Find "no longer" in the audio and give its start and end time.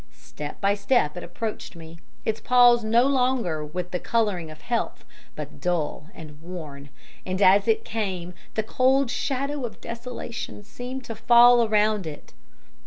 2.83-3.63